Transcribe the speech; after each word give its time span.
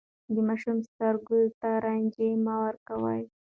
د 0.33 0.35
ماشوم 0.47 0.77
سترګو 0.89 1.39
ته 1.61 1.69
رنجې 1.85 2.29
مه 2.43 2.55
ورکوئ. 2.65 3.21